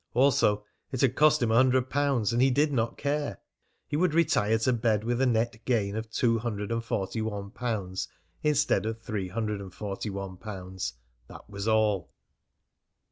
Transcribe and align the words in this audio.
Also, 0.15 0.65
it 0.91 1.01
had 1.01 1.15
cost 1.15 1.43
him 1.43 1.51
a 1.51 1.55
hundred 1.55 1.87
pounds, 1.91 2.33
and 2.33 2.41
he 2.41 2.49
did 2.49 2.73
not 2.73 2.97
care; 2.97 3.39
he 3.85 3.95
would 3.95 4.15
retire 4.15 4.57
to 4.57 4.73
bed 4.73 5.03
with 5.03 5.21
a 5.21 5.27
net 5.27 5.63
gain 5.63 5.95
of 5.95 6.09
two 6.09 6.39
hundred 6.39 6.71
and 6.71 6.83
forty 6.83 7.21
one 7.21 7.51
pounds 7.51 8.07
instead 8.41 8.87
of 8.87 8.99
three 8.99 9.27
hundred 9.27 9.61
and 9.61 9.75
forty 9.75 10.09
one 10.09 10.37
pounds, 10.37 10.93
that 11.27 11.47
was 11.47 11.67
all. 11.67 12.09